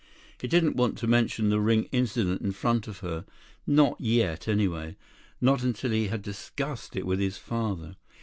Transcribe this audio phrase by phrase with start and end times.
[0.39, 3.23] He didn't want to mention the ring incident in front of her.
[3.67, 4.97] Not yet, anyway.
[5.39, 7.97] Not until he had discussed it with his father.